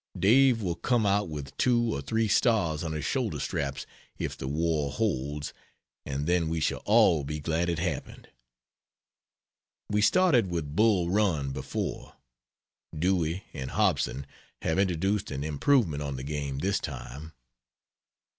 [0.17, 3.85] Dave will come out with two or three stars on his shoulder straps
[4.17, 5.53] if the war holds,
[6.07, 8.27] and then we shall all be glad it happened.
[9.91, 12.15] We started with Bull Run, before.
[12.97, 14.25] Dewey and Hobson
[14.63, 17.33] have introduced an improvement on the game this time.